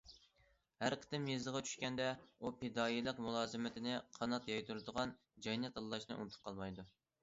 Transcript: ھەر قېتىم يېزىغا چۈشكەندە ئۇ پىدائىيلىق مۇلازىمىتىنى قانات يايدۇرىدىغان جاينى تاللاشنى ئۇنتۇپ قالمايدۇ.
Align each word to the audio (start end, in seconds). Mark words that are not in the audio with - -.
ھەر 0.83 0.95
قېتىم 1.03 1.27
يېزىغا 1.31 1.61
چۈشكەندە 1.67 2.07
ئۇ 2.39 2.53
پىدائىيلىق 2.63 3.23
مۇلازىمىتىنى 3.29 3.97
قانات 4.19 4.53
يايدۇرىدىغان 4.57 5.17
جاينى 5.49 5.77
تاللاشنى 5.79 6.23
ئۇنتۇپ 6.23 6.47
قالمايدۇ. 6.51 6.93